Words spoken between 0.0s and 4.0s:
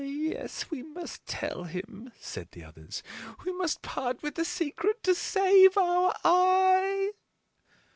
"Ah, yes, we must tell him," said the others. "We must